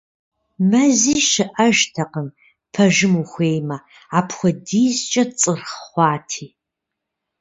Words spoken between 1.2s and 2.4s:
щыӀэжтэкъым,